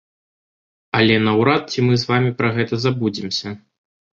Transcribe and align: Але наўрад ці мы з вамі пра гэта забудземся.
Але 0.99 1.17
наўрад 1.27 1.63
ці 1.73 1.79
мы 1.91 1.99
з 2.05 2.09
вамі 2.13 2.31
пра 2.41 2.49
гэта 2.59 2.73
забудземся. 2.87 3.49